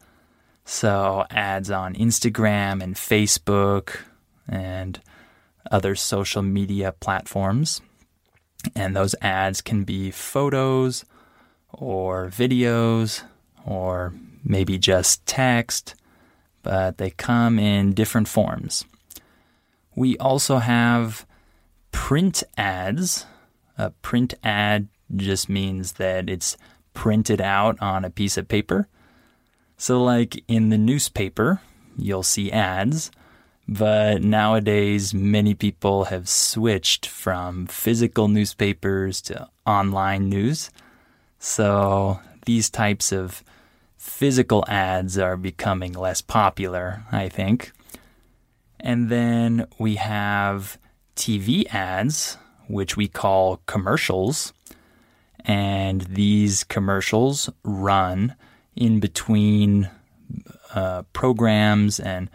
So 0.65 1.23
ads 1.29 1.69
on 1.69 1.93
Instagram 1.93 2.81
and 2.81 2.95
Facebook 2.95 3.99
and 4.47 4.99
other 5.69 5.93
social 5.93 6.41
media 6.41 6.91
platforms. 6.99 7.79
And 8.75 8.95
those 8.95 9.13
ads 9.21 9.61
can 9.61 9.83
be 9.83 10.09
photos 10.09 11.05
or 11.71 12.29
videos 12.29 13.21
or 13.67 14.11
maybe 14.43 14.79
just 14.79 15.23
text, 15.27 15.93
but 16.63 16.97
they 16.97 17.11
come 17.11 17.59
in 17.59 17.93
different 17.93 18.27
forms. 18.27 18.83
We 19.95 20.17
also 20.17 20.57
have 20.57 21.27
print 21.91 22.41
ads. 22.57 23.27
A 23.75 23.89
print 23.89 24.35
ad 24.43 24.87
just 25.15 25.49
means 25.49 25.93
that 25.93 26.29
it's 26.29 26.57
printed 26.93 27.41
out 27.41 27.81
on 27.81 28.05
a 28.05 28.09
piece 28.09 28.37
of 28.37 28.47
paper. 28.47 28.87
So, 29.77 30.01
like 30.01 30.43
in 30.47 30.69
the 30.69 30.77
newspaper, 30.77 31.61
you'll 31.97 32.23
see 32.23 32.51
ads, 32.51 33.11
but 33.67 34.23
nowadays 34.23 35.13
many 35.13 35.53
people 35.53 36.05
have 36.05 36.29
switched 36.29 37.05
from 37.05 37.67
physical 37.67 38.27
newspapers 38.27 39.21
to 39.21 39.47
online 39.65 40.29
news. 40.29 40.69
So, 41.39 42.19
these 42.45 42.69
types 42.69 43.11
of 43.11 43.43
physical 43.97 44.65
ads 44.67 45.17
are 45.17 45.37
becoming 45.37 45.93
less 45.93 46.21
popular, 46.21 47.03
I 47.11 47.29
think. 47.29 47.71
And 48.79 49.09
then 49.09 49.65
we 49.79 49.95
have 49.95 50.77
TV 51.15 51.65
ads, 51.73 52.37
which 52.67 52.97
we 52.97 53.07
call 53.07 53.61
commercials. 53.65 54.51
And 55.45 56.01
these 56.01 56.63
commercials 56.63 57.49
run 57.63 58.35
in 58.75 58.99
between 58.99 59.89
uh, 60.73 61.03
programs 61.13 61.99
and 61.99 62.29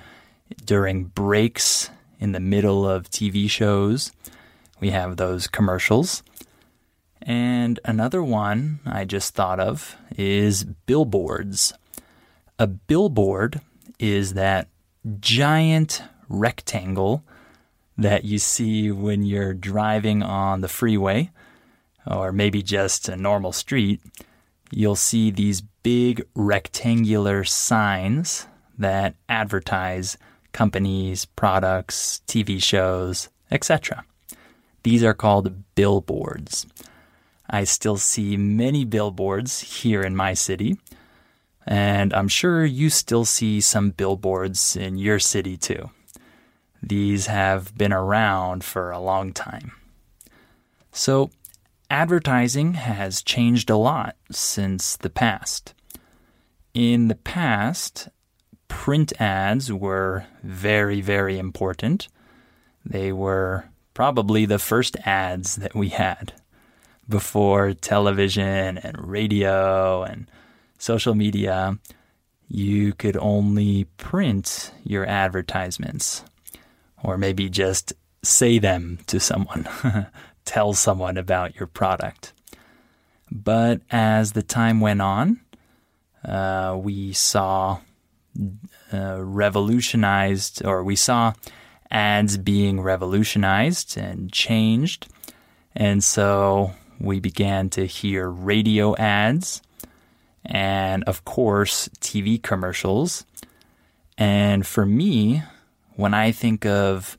during 0.64 1.04
breaks 1.04 1.90
in 2.20 2.32
the 2.32 2.40
middle 2.40 2.88
of 2.88 3.10
TV 3.10 3.48
shows. 3.48 4.12
We 4.80 4.90
have 4.90 5.16
those 5.16 5.46
commercials. 5.46 6.22
And 7.22 7.80
another 7.84 8.22
one 8.22 8.80
I 8.86 9.04
just 9.04 9.34
thought 9.34 9.60
of 9.60 9.96
is 10.16 10.64
billboards. 10.64 11.72
A 12.58 12.66
billboard 12.66 13.60
is 13.98 14.34
that 14.34 14.68
giant 15.20 16.02
rectangle 16.28 17.24
that 17.96 18.24
you 18.24 18.38
see 18.38 18.90
when 18.90 19.24
you're 19.24 19.54
driving 19.54 20.22
on 20.22 20.60
the 20.60 20.68
freeway 20.68 21.30
or 22.10 22.32
maybe 22.32 22.62
just 22.62 23.08
a 23.08 23.16
normal 23.16 23.52
street. 23.52 24.00
You'll 24.70 24.96
see 24.96 25.30
these 25.30 25.60
big 25.60 26.22
rectangular 26.34 27.44
signs 27.44 28.46
that 28.78 29.14
advertise 29.28 30.16
companies, 30.52 31.24
products, 31.24 32.22
TV 32.26 32.62
shows, 32.62 33.28
etc. 33.50 34.04
These 34.82 35.04
are 35.04 35.14
called 35.14 35.74
billboards. 35.74 36.66
I 37.50 37.64
still 37.64 37.96
see 37.96 38.36
many 38.36 38.84
billboards 38.84 39.60
here 39.60 40.02
in 40.02 40.14
my 40.14 40.34
city, 40.34 40.78
and 41.66 42.12
I'm 42.12 42.28
sure 42.28 42.64
you 42.64 42.90
still 42.90 43.24
see 43.24 43.60
some 43.60 43.90
billboards 43.90 44.76
in 44.76 44.98
your 44.98 45.18
city 45.18 45.56
too. 45.56 45.90
These 46.82 47.26
have 47.26 47.76
been 47.76 47.92
around 47.92 48.64
for 48.64 48.90
a 48.90 49.00
long 49.00 49.32
time. 49.32 49.72
So, 50.92 51.30
advertising 51.90 52.74
has 52.74 53.22
changed 53.22 53.70
a 53.70 53.76
lot 53.76 54.16
since 54.30 54.96
the 54.96 55.10
past. 55.10 55.74
In 56.74 57.08
the 57.08 57.14
past, 57.14 58.08
print 58.68 59.12
ads 59.20 59.72
were 59.72 60.26
very, 60.42 61.00
very 61.00 61.38
important. 61.38 62.08
They 62.84 63.12
were 63.12 63.68
probably 63.94 64.46
the 64.46 64.58
first 64.58 64.96
ads 65.04 65.56
that 65.56 65.74
we 65.74 65.88
had 65.88 66.32
before 67.08 67.72
television 67.72 68.78
and 68.78 69.08
radio 69.08 70.02
and 70.02 70.30
social 70.78 71.14
media. 71.14 71.78
You 72.48 72.92
could 72.92 73.16
only 73.16 73.84
print 73.96 74.72
your 74.84 75.06
advertisements 75.06 76.24
or 77.02 77.18
maybe 77.18 77.48
just 77.48 77.92
say 78.22 78.58
them 78.58 78.98
to 79.06 79.20
someone, 79.20 79.68
tell 80.48 80.72
someone 80.72 81.18
about 81.18 81.56
your 81.56 81.66
product. 81.66 82.32
But 83.30 83.82
as 83.90 84.32
the 84.32 84.42
time 84.42 84.80
went 84.80 85.02
on, 85.02 85.40
uh, 86.24 86.78
we 86.80 87.12
saw 87.12 87.80
uh, 88.90 89.18
revolutionized, 89.22 90.64
or 90.64 90.82
we 90.82 90.96
saw 90.96 91.34
ads 91.90 92.38
being 92.38 92.80
revolutionized 92.80 93.98
and 93.98 94.32
changed. 94.32 95.08
And 95.76 96.02
so 96.02 96.72
we 96.98 97.20
began 97.20 97.68
to 97.70 97.84
hear 97.84 98.30
radio 98.30 98.96
ads 98.96 99.60
and, 100.46 101.04
of 101.04 101.26
course, 101.26 101.90
TV 102.00 102.42
commercials. 102.42 103.26
And 104.16 104.66
for 104.66 104.86
me, 104.86 105.42
when 105.94 106.14
I 106.14 106.32
think 106.32 106.64
of 106.64 107.18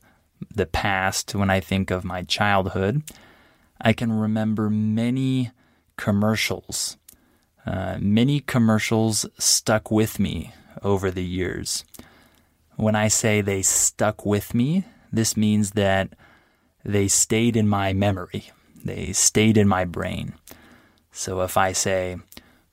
the 0.54 0.66
past, 0.66 1.34
when 1.34 1.50
I 1.50 1.60
think 1.60 1.90
of 1.90 2.04
my 2.04 2.22
childhood, 2.22 3.02
I 3.80 3.92
can 3.92 4.12
remember 4.12 4.70
many 4.70 5.50
commercials. 5.96 6.96
Uh, 7.66 7.98
many 8.00 8.40
commercials 8.40 9.26
stuck 9.38 9.90
with 9.90 10.18
me 10.18 10.52
over 10.82 11.10
the 11.10 11.24
years. 11.24 11.84
When 12.76 12.96
I 12.96 13.08
say 13.08 13.40
they 13.40 13.62
stuck 13.62 14.24
with 14.24 14.54
me, 14.54 14.84
this 15.12 15.36
means 15.36 15.72
that 15.72 16.10
they 16.84 17.08
stayed 17.08 17.56
in 17.56 17.68
my 17.68 17.92
memory, 17.92 18.50
they 18.82 19.12
stayed 19.12 19.58
in 19.58 19.68
my 19.68 19.84
brain. 19.84 20.34
So 21.12 21.42
if 21.42 21.56
I 21.56 21.72
say, 21.72 22.16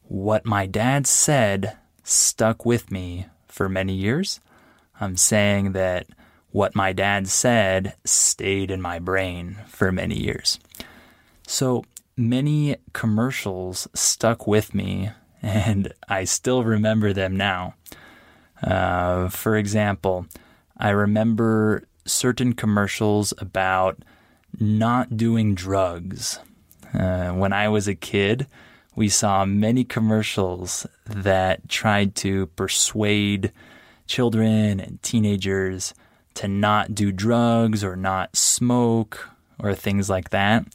what 0.04 0.46
my 0.46 0.66
dad 0.66 1.06
said 1.06 1.78
stuck 2.04 2.66
with 2.66 2.92
me 2.92 3.26
for 3.48 3.68
many 3.68 3.94
years, 3.94 4.40
I'm 5.02 5.18
saying 5.18 5.74
that 5.74 6.08
what 6.58 6.74
my 6.74 6.92
dad 6.92 7.28
said 7.28 7.94
stayed 8.04 8.72
in 8.72 8.82
my 8.82 8.98
brain 8.98 9.56
for 9.68 9.92
many 9.92 10.18
years. 10.18 10.60
So 11.46 11.86
many 12.18 12.78
commercials 12.94 13.88
stuck 13.94 14.48
with 14.48 14.74
me, 14.74 15.12
and 15.44 15.94
I 16.10 16.24
still 16.24 16.64
remember 16.64 17.14
them 17.14 17.38
now. 17.38 17.76
Uh, 18.60 19.30
for 19.30 19.56
example, 19.56 20.26
I 20.76 20.90
remember 20.90 21.84
certain 22.06 22.54
commercials 22.54 23.36
about 23.38 24.02
not 24.60 25.16
doing 25.16 25.54
drugs. 25.54 26.40
Uh, 26.92 27.34
when 27.34 27.54
I 27.54 27.70
was 27.70 27.88
a 27.88 27.94
kid, 27.94 28.48
we 28.96 29.10
saw 29.10 29.46
many 29.46 29.84
commercials 29.84 30.88
that 31.06 31.70
tried 31.70 32.16
to 32.16 32.48
persuade 32.48 33.52
children 34.08 34.80
and 34.80 35.00
teenagers 35.04 35.94
to 36.38 36.48
not 36.48 36.94
do 36.94 37.12
drugs 37.12 37.84
or 37.84 37.96
not 37.96 38.38
smoke 38.38 39.28
or 39.60 39.74
things 39.74 40.08
like 40.08 40.30
that. 40.30 40.68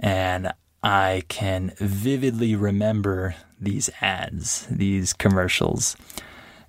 And 0.00 0.52
I 0.82 1.22
can 1.28 1.74
vividly 1.78 2.56
remember 2.56 3.34
these 3.60 3.90
ads, 4.00 4.66
these 4.70 5.12
commercials. 5.12 5.98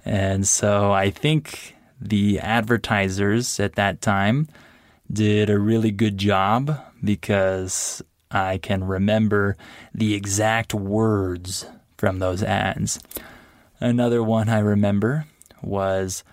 And 0.03 0.45
so 0.45 0.91
I 0.91 1.09
think 1.09 1.75
the 2.01 2.39
advertisers 2.39 3.61
at 3.61 3.75
that 3.75 4.01
time 4.01 4.49
did 5.09 5.49
a 5.49 5.57
really 5.57 5.91
good 5.91 6.17
job 6.17 6.77
because 7.01 8.01
I 8.29 8.57
can 8.57 8.83
remember 8.83 9.55
the 9.93 10.15
exact 10.15 10.73
words 10.73 11.65
from 11.97 12.19
those 12.19 12.43
ads. 12.43 12.99
Another 13.79 14.21
one 14.21 14.49
I 14.49 14.59
remember 14.59 15.27
was 15.61 16.25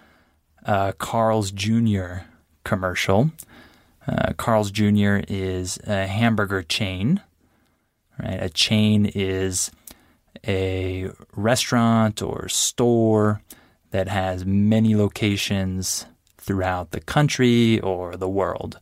uh, 0.64 0.92
Carl's 0.92 1.50
Jr. 1.50 2.18
commercial. 2.64 3.30
Uh, 4.06 4.32
Carl's 4.36 4.70
Jr. 4.70 5.20
is 5.28 5.78
a 5.86 6.06
hamburger 6.06 6.62
chain, 6.62 7.20
Right? 8.18 8.42
A 8.42 8.48
chain 8.48 9.06
is 9.06 9.70
a 10.46 11.10
restaurant 11.34 12.22
or 12.22 12.48
store 12.48 13.42
that 13.90 14.08
has 14.08 14.44
many 14.44 14.94
locations 14.94 16.06
throughout 16.38 16.90
the 16.90 17.00
country 17.00 17.80
or 17.80 18.16
the 18.16 18.28
world, 18.28 18.78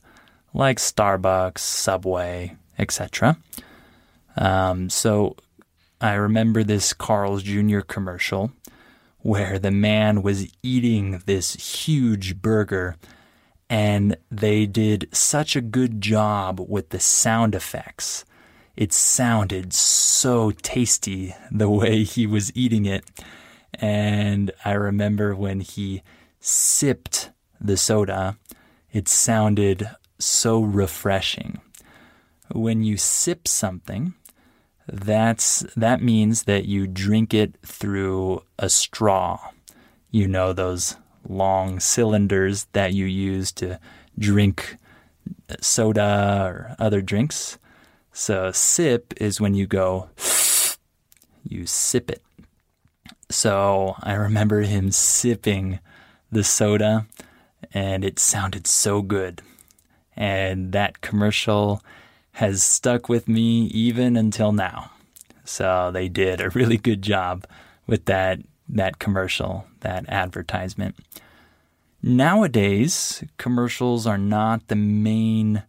like 0.53 0.79
Starbucks, 0.79 1.59
Subway, 1.59 2.57
etc. 2.79 3.37
Um, 4.37 4.91
so 4.91 5.37
I 6.01 6.15
remember 6.15 6.65
this 6.65 6.93
Carl's 6.93 7.43
Jr. 7.43 7.81
commercial 7.81 8.53
where 9.23 9.59
the 9.59 9.71
man 9.71 10.23
was 10.23 10.49
eating 10.63 11.23
this 11.27 11.55
huge 11.55 12.43
burger 12.43 12.97
and 13.71 14.17
they 14.31 14.67
did 14.67 15.09
such 15.13 15.57
a 15.57 15.63
good 15.63 16.01
job 16.01 16.61
with 16.69 16.91
the 16.91 17.01
sound 17.01 17.55
effects. 17.55 18.25
It 18.77 18.93
sounded 18.93 19.73
so 19.73 20.51
tasty 20.51 21.35
the 21.51 21.71
way 21.71 22.05
he 22.05 22.27
was 22.27 22.55
eating 22.55 22.85
it. 22.85 23.05
And 23.75 24.51
I 24.65 24.73
remember 24.73 25.35
when 25.35 25.61
he 25.61 26.03
sipped 26.39 27.31
the 27.61 27.77
soda, 27.77 28.37
it 28.93 29.09
sounded 29.09 29.89
so 30.19 30.61
refreshing. 30.61 31.61
When 32.51 32.83
you 32.83 32.99
sip 32.99 33.49
something, 33.49 34.15
that's 34.87 35.61
that 35.77 36.03
means 36.03 36.45
that 36.45 36.65
you 36.67 36.87
drink 36.87 37.33
it 37.35 37.57
through 37.65 38.43
a 38.59 38.69
straw. 38.69 39.39
You 40.11 40.29
know 40.29 40.53
those 40.53 40.97
long 41.29 41.81
cylinders 41.81 42.67
that 42.73 42.93
you 42.93 43.07
use 43.07 43.53
to 43.53 43.79
drink 44.19 44.77
soda 45.61 46.43
or 46.45 46.77
other 46.79 47.01
drinks. 47.01 47.59
So 48.13 48.51
sip 48.53 49.15
is 49.17 49.41
when 49.41 49.55
you 49.55 49.67
go 49.67 50.11
you 51.45 51.67
sip 51.67 52.11
it. 52.11 52.23
So 53.31 53.95
I 54.01 54.15
remember 54.15 54.63
him 54.63 54.91
sipping 54.91 55.81
the 56.31 56.45
soda 56.45 57.07
and 57.73 58.05
it 58.05 58.19
sounded 58.19 58.67
so 58.67 59.03
good. 59.03 59.43
And 60.15 60.73
that 60.73 61.01
commercial 61.01 61.83
has 62.33 62.63
stuck 62.63 63.09
with 63.09 63.29
me 63.29 63.67
even 63.67 64.17
until 64.17 64.53
now. 64.53 64.91
So 65.45 65.91
they 65.93 66.09
did 66.09 66.41
a 66.41 66.51
really 66.51 66.77
good 66.79 67.03
job 67.03 67.47
with 67.87 68.07
that 68.07 68.41
that 68.69 68.99
commercial, 68.99 69.67
that 69.81 70.09
advertisement. 70.09 70.97
Nowadays, 72.03 73.23
commercials 73.37 74.07
are 74.07 74.19
not 74.19 74.69
the 74.69 74.77
main 74.77 75.63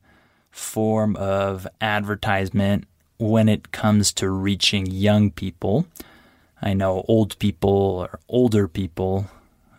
form 0.52 1.16
of 1.18 1.68
advertisement 1.82 2.86
when 3.18 3.50
it 3.50 3.72
comes 3.72 4.14
to 4.14 4.30
reaching 4.30 4.86
young 4.86 5.32
people. 5.32 5.86
I 6.62 6.74
know 6.74 7.04
old 7.08 7.38
people 7.40 7.70
or 7.70 8.20
older 8.30 8.68
people 8.68 9.28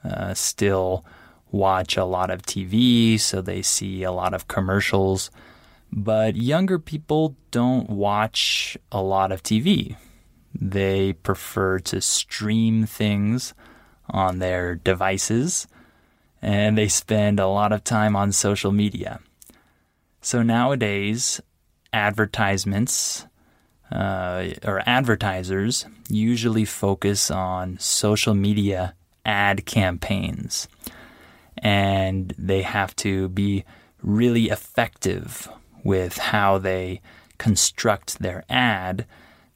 uh, 0.05 0.35
still 0.35 1.05
watch 1.51 1.97
a 1.97 2.05
lot 2.05 2.31
of 2.31 2.43
TV, 2.43 3.19
so 3.19 3.41
they 3.41 3.63
see 3.63 4.03
a 4.03 4.13
lot 4.13 4.35
of 4.35 4.49
commercials. 4.49 5.31
But 5.97 6.35
younger 6.35 6.81
people 6.81 7.37
don't 7.53 7.89
watch 7.89 8.77
a 8.91 9.01
lot 9.01 9.31
of 9.31 9.45
TV. 9.45 9.95
They 10.53 11.13
prefer 11.13 11.79
to 11.81 12.01
stream 12.01 12.85
things 12.85 13.55
on 14.11 14.41
their 14.41 14.75
devices, 14.75 15.69
and 16.43 16.77
they 16.77 16.89
spend 16.89 17.39
a 17.39 17.47
lot 17.47 17.73
of 17.73 17.85
time 17.85 18.17
on 18.17 18.33
social 18.33 18.73
media. 18.73 19.21
So 20.21 20.43
nowadays, 20.43 21.41
advertisements 21.93 23.27
uh, 23.93 24.49
or 24.65 24.83
advertisers 24.87 25.87
usually 26.09 26.65
focus 26.65 27.31
on 27.31 27.79
social 27.79 28.35
media 28.35 28.97
ad 29.25 29.65
campaigns, 29.65 30.67
and 31.59 32.35
they 32.37 32.63
have 32.63 32.97
to 32.97 33.29
be 33.29 33.65
really 34.03 34.51
effective 34.51 35.49
with 35.85 36.19
how 36.19 36.59
they 36.59 37.01
construct 37.39 38.19
their 38.19 38.45
ad 38.49 39.07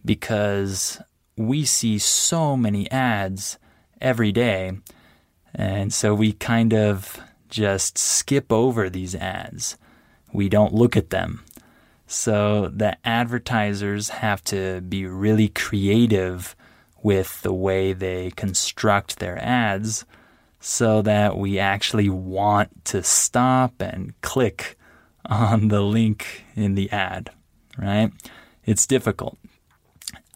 because 0.05 1.01
we 1.37 1.64
see 1.64 1.99
so 1.99 2.57
many 2.57 2.91
ads 2.91 3.59
every 4.01 4.31
day. 4.31 4.73
And 5.55 5.93
so 5.93 6.14
we 6.14 6.33
kind 6.33 6.75
of 6.75 7.19
just 7.49 7.97
skip 7.99 8.53
over 8.53 8.88
these 8.88 9.14
ads. 9.14 9.77
We 10.33 10.49
don't 10.49 10.75
look 10.75 10.97
at 10.97 11.11
them. 11.11 11.45
So 12.07 12.69
the 12.69 12.97
advertisers 13.07 14.09
have 14.09 14.43
to 14.45 14.81
be 14.81 15.07
really 15.07 15.49
creative 15.49 16.57
with 17.03 17.43
the 17.43 17.53
way 17.53 17.93
they 17.93 18.31
construct 18.31 19.19
their 19.19 19.38
ads 19.43 20.05
so 20.61 21.03
that 21.03 21.37
we 21.37 21.59
actually 21.59 22.09
want 22.09 22.85
to 22.87 23.03
stop 23.03 23.81
and 23.81 24.19
click 24.21 24.78
on 25.29 25.69
the 25.69 25.83
link 25.83 26.45
in 26.57 26.75
the 26.75 26.91
ad, 26.91 27.31
right? 27.77 28.11
It's 28.64 28.87
difficult. 28.87 29.38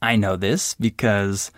I 0.01 0.17
know 0.17 0.37
this 0.37 0.75
because 0.75 1.51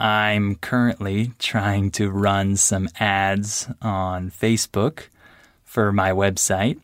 I'm 0.00 0.56
currently 0.56 1.32
trying 1.38 1.90
to 1.92 2.10
run 2.10 2.56
some 2.56 2.88
ads 2.98 3.68
on 3.80 4.30
Facebook 4.30 5.08
for 5.64 5.92
my 5.92 6.10
website, 6.10 6.78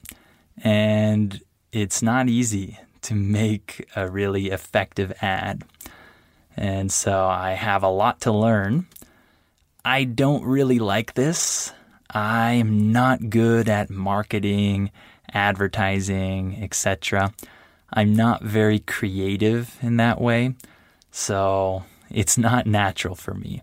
and 0.62 1.40
it's 1.72 2.02
not 2.02 2.28
easy 2.28 2.78
to 3.02 3.14
make 3.14 3.86
a 3.96 4.08
really 4.08 4.50
effective 4.50 5.12
ad. 5.20 5.64
And 6.56 6.92
so 6.92 7.26
I 7.26 7.52
have 7.52 7.82
a 7.82 7.88
lot 7.88 8.20
to 8.22 8.32
learn. 8.32 8.86
I 9.84 10.04
don't 10.04 10.44
really 10.44 10.78
like 10.78 11.14
this. 11.14 11.72
I'm 12.10 12.92
not 12.92 13.30
good 13.30 13.68
at 13.68 13.90
marketing 13.90 14.90
advertising, 15.34 16.58
etc. 16.62 17.32
I'm 17.92 18.14
not 18.14 18.42
very 18.42 18.78
creative 18.78 19.76
in 19.82 19.96
that 19.98 20.20
way, 20.20 20.54
so 21.10 21.84
it's 22.10 22.38
not 22.38 22.66
natural 22.66 23.14
for 23.14 23.34
me. 23.34 23.62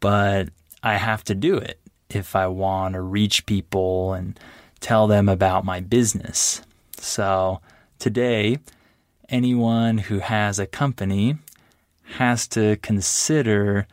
But 0.00 0.48
I 0.82 0.96
have 0.96 1.24
to 1.24 1.34
do 1.34 1.56
it 1.56 1.78
if 2.08 2.34
I 2.34 2.46
want 2.46 2.94
to 2.94 3.00
reach 3.00 3.46
people 3.46 4.14
and 4.14 4.38
tell 4.80 5.06
them 5.06 5.28
about 5.28 5.64
my 5.64 5.80
business. 5.80 6.62
So 6.96 7.60
today, 7.98 8.58
anyone 9.28 9.98
who 9.98 10.18
has 10.20 10.58
a 10.58 10.66
company 10.66 11.36
has 12.14 12.48
to 12.48 12.76
consider 12.76 13.86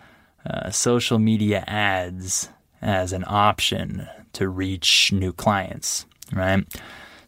uh, 0.46 0.72
social 0.72 1.20
media 1.20 1.63
ads 1.67 2.50
as 2.82 3.12
an 3.12 3.24
option 3.28 4.08
to 4.34 4.48
reach 4.48 5.12
new 5.12 5.34
clients 5.34 6.06
right? 6.33 6.65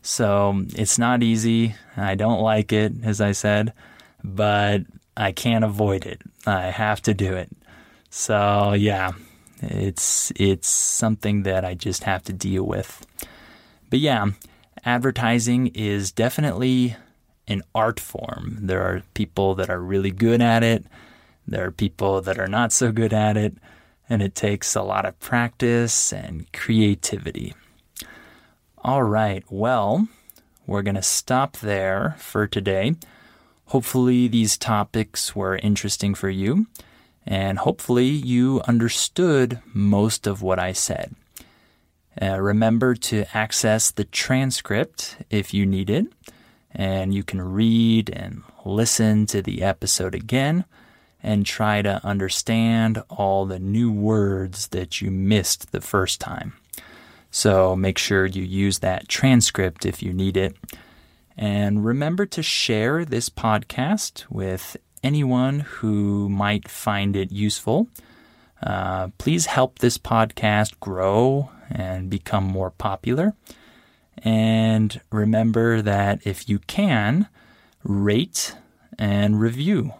So 0.02 0.64
it's 0.70 0.98
not 0.98 1.24
easy. 1.24 1.76
I 1.98 2.16
don't 2.16 2.42
like 2.42 2.72
it, 2.72 2.94
as 3.04 3.22
I 3.22 3.34
said, 3.34 3.74
but 4.24 4.84
I 5.18 5.32
can't 5.32 5.66
avoid 5.66 6.06
it. 6.06 6.22
I 6.46 6.68
have 6.68 7.02
to 7.04 7.14
do 7.14 7.36
it. 7.36 7.50
So 8.10 8.74
yeah, 8.74 9.12
it's 9.62 10.32
it's 10.36 10.68
something 10.68 11.44
that 11.44 11.66
I 11.66 11.74
just 11.74 12.04
have 12.04 12.24
to 12.24 12.34
deal 12.34 12.64
with. 12.64 13.06
But 13.90 14.00
yeah, 14.00 14.28
advertising 14.86 15.68
is 15.68 16.12
definitely 16.12 16.96
an 17.48 17.64
art 17.76 18.00
form. 18.00 18.58
There 18.62 18.82
are 18.82 19.04
people 19.14 19.56
that 19.56 19.70
are 19.70 19.82
really 19.82 20.12
good 20.12 20.42
at 20.42 20.64
it. 20.64 20.86
There 21.48 21.66
are 21.66 21.72
people 21.72 22.22
that 22.22 22.40
are 22.40 22.48
not 22.48 22.72
so 22.72 22.92
good 22.92 23.12
at 23.14 23.36
it, 23.36 23.58
and 24.10 24.22
it 24.22 24.36
takes 24.36 24.76
a 24.76 24.84
lot 24.84 25.06
of 25.06 25.20
practice 25.20 26.14
and 26.14 26.52
creativity. 26.54 27.54
All 28.82 29.04
right, 29.04 29.44
well, 29.50 30.08
we're 30.66 30.84
going 30.84 30.96
to 30.96 31.02
stop 31.02 31.58
there 31.58 32.16
for 32.18 32.48
today. 32.48 32.96
Hopefully, 33.66 34.30
these 34.30 34.58
topics 34.58 35.36
were 35.36 35.58
interesting 35.58 36.16
for 36.16 36.30
you, 36.30 36.66
and 37.26 37.60
hopefully, 37.60 38.06
you 38.06 38.62
understood 38.70 39.60
most 39.74 40.26
of 40.28 40.42
what 40.42 40.60
I 40.60 40.72
said. 40.72 41.14
Uh, 42.22 42.40
remember 42.40 42.96
to 42.96 43.26
access 43.34 43.92
the 43.92 44.06
transcript 44.06 45.18
if 45.30 45.54
you 45.54 45.66
need 45.66 45.90
it, 45.90 46.08
and 46.72 47.14
you 47.14 47.24
can 47.24 47.42
read 47.42 48.10
and 48.10 48.44
listen 48.64 49.26
to 49.26 49.42
the 49.42 49.62
episode 49.62 50.16
again 50.16 50.64
and 51.22 51.46
try 51.46 51.82
to 51.82 52.00
understand 52.06 53.04
all 53.10 53.46
the 53.46 53.60
new 53.60 53.92
words 53.92 54.68
that 54.68 55.02
you 55.02 55.12
missed 55.12 55.74
the 55.74 55.82
first 55.82 56.22
time. 56.22 56.54
So 57.40 57.74
make 57.74 57.98
sure 57.98 58.26
you 58.26 58.44
use 58.44 58.80
that 58.80 59.08
transcript 59.08 59.86
if 59.86 60.04
you 60.04 60.12
need 60.12 60.36
it. 60.36 60.58
And 61.38 61.86
remember 61.86 62.26
to 62.26 62.44
share 62.44 63.06
this 63.06 63.30
podcast 63.30 64.30
with 64.30 64.76
anyone 65.04 65.62
who 65.62 66.28
might 66.28 66.68
find 66.68 67.16
it 67.16 67.32
useful. 67.32 67.88
Uh, 68.62 69.08
please 69.18 69.46
help 69.46 69.80
this 69.80 69.98
podcast 69.98 70.78
grow 70.82 71.50
and 71.72 72.10
become 72.10 72.44
more 72.44 72.72
popular. 72.72 73.36
And 74.18 75.00
remember 75.10 75.82
that 75.82 76.20
if 76.28 76.50
you 76.50 76.60
can, 76.60 77.30
rate 77.86 78.54
and 78.98 79.40
review 79.40 79.94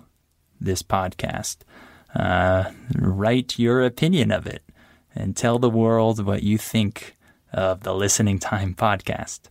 this 0.60 0.84
podcast. 0.84 1.60
Uh, 2.14 2.72
write 2.98 3.58
your 3.58 3.82
opinion 3.82 4.30
of 4.30 4.46
it 4.46 4.62
and 5.16 5.38
tell 5.38 5.58
the 5.58 5.70
world 5.70 6.26
what 6.26 6.44
you 6.44 6.58
think 6.58 7.16
of 7.52 7.82
the 7.82 7.94
Listening 7.94 8.40
Time 8.40 8.76
podcast. 8.76 9.42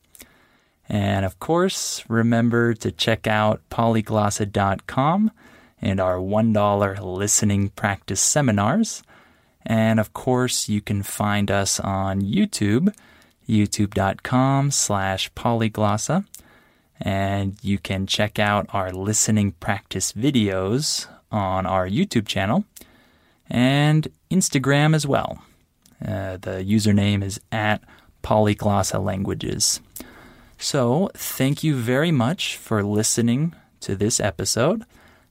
And 0.89 1.25
of 1.25 1.39
course, 1.39 2.05
remember 2.09 2.75
to 2.75 2.91
check 2.91 3.27
out 3.27 3.61
polyglossa.com 3.71 5.31
and 5.81 6.01
our 6.01 6.17
$1 6.17 7.01
listening 7.01 7.69
practice 7.71 8.21
seminars. 8.21 9.03
And 9.67 10.01
of 10.01 10.13
course, 10.13 10.69
you 10.69 10.81
can 10.81 11.03
find 11.03 11.51
us 11.51 11.79
on 11.81 12.23
YouTube, 12.23 12.95
youtube.com 13.49 14.71
slash 14.71 15.33
polyglossa. 15.35 16.25
And 17.01 17.57
you 17.63 17.79
can 17.79 18.07
check 18.07 18.39
out 18.39 18.67
our 18.71 18.91
listening 18.91 19.53
practice 19.53 20.13
videos 20.13 21.07
on 21.31 21.67
our 21.67 21.87
YouTube 21.89 22.27
channel 22.27 22.65
and 23.49 24.09
Instagram 24.31 24.95
as 24.95 25.07
well. 25.07 25.43
Uh, 26.05 26.37
the 26.37 26.65
username 26.65 27.23
is 27.23 27.41
at 27.51 27.83
polyglossa 28.23 28.99
languages. 28.99 29.81
So, 30.59 31.11
thank 31.15 31.63
you 31.63 31.77
very 31.77 32.11
much 32.11 32.57
for 32.57 32.83
listening 32.83 33.55
to 33.81 33.95
this 33.95 34.19
episode. 34.19 34.85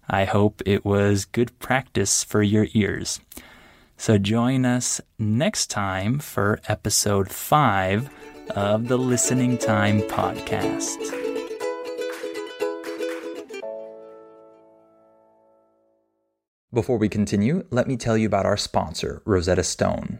I 0.10 0.24
hope 0.24 0.62
it 0.66 0.86
was 0.86 1.26
good 1.26 1.58
practice 1.60 2.24
for 2.24 2.42
your 2.42 2.68
ears. 2.74 3.20
So, 3.98 4.18
join 4.18 4.66
us 4.66 5.02
next 5.20 5.70
time 5.70 6.20
for 6.20 6.62
episode 6.68 7.30
5 7.30 8.10
of 8.56 8.88
the 8.88 8.98
Listening 8.98 9.58
Time 9.58 10.02
Podcast. 10.04 11.28
Before 16.74 16.98
we 16.98 17.10
continue, 17.10 17.66
let 17.70 17.88
me 17.88 17.98
tell 17.98 18.18
you 18.18 18.28
about 18.28 18.46
our 18.46 18.58
sponsor, 18.58 19.22
Rosetta 19.26 19.64
Stone. 19.64 20.20